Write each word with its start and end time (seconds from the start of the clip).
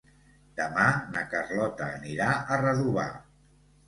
Demà 0.59 0.85
na 1.15 1.21
Carlota 1.33 1.89
anirà 1.97 2.31
a 2.39 2.57
Redovà. 2.63 3.05